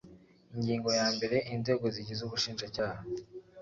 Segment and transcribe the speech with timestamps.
[0.55, 3.01] Ingingo ya mbere Inzego zigize Ubushinjacyaha